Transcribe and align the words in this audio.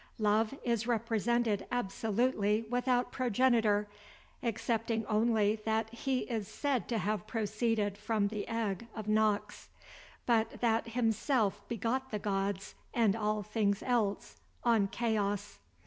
Love 0.17 0.57
is 0.63 0.87
represented 0.87 1.67
absolutely 1.71 2.65
without 2.71 3.11
progenitor, 3.11 3.87
excepting 4.41 5.05
only 5.05 5.57
that 5.57 5.91
he 5.93 6.21
is 6.21 6.47
said 6.47 6.87
to 6.87 6.97
have 6.97 7.27
proceeded 7.27 7.99
from 7.99 8.29
the 8.29 8.47
egg 8.47 8.87
of 8.95 9.07
Nox; 9.07 9.69
but 10.25 10.59
that 10.59 10.87
himself 10.93 11.61
begot 11.69 12.09
the 12.09 12.17
gods, 12.17 12.73
and 12.95 13.15
all 13.15 13.43
things 13.43 13.83
else, 13.83 14.37
on 14.63 14.87
Chaos. 14.87 15.59